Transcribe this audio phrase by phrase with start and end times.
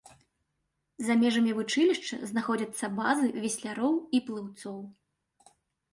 [1.09, 4.79] За межамі вучылішча знаходзяцца базы весляроў і плыўцоў.